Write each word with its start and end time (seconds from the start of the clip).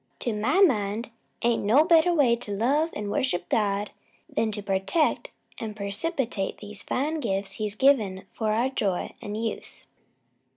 "To 0.21 0.33
my 0.33 0.61
mind, 0.61 1.11
ain't 1.43 1.63
no 1.63 1.83
better 1.83 2.11
way 2.11 2.35
to 2.35 2.51
love 2.57 2.89
an' 2.95 3.11
worship 3.11 3.47
God, 3.49 3.91
'an 4.35 4.51
to 4.53 4.63
protect 4.63 5.29
an' 5.59 5.75
'preciate 5.75 6.57
these 6.57 6.81
fine 6.81 7.19
gifts 7.19 7.51
He's 7.61 7.75
given 7.75 8.23
for 8.33 8.51
our 8.51 8.69
joy 8.69 9.13
an' 9.21 9.35
use. 9.35 9.89